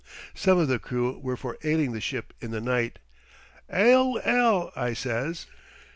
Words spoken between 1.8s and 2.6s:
the ship in the